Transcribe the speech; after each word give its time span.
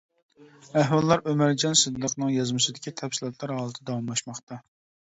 ئەھۋاللار 0.79 1.21
ئۆمەرجان 1.33 1.79
سىدىقنىڭ 1.83 2.33
يازمىسىدىكى 2.39 2.97
تەپسىلاتلار 3.05 3.57
ھالىتىدە 3.61 3.91
داۋاملاشماقتا. 3.95 4.65